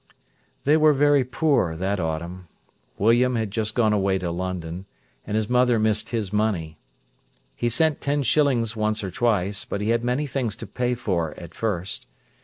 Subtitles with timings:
[0.63, 2.47] They were very poor that autumn.
[2.97, 4.87] William had just gone away to London,
[5.27, 6.79] and his mother missed his money.
[7.55, 11.39] He sent ten shillings once or twice, but he had many things to pay for
[11.39, 12.07] at first.